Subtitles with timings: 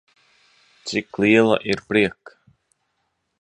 [0.87, 2.35] Cik liela ir priek